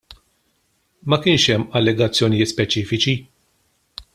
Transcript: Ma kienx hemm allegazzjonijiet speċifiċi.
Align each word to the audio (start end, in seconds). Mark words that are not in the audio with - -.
Ma 1.11 1.19
kienx 1.27 1.45
hemm 1.51 1.67
allegazzjonijiet 1.81 2.53
speċifiċi. 2.55 3.15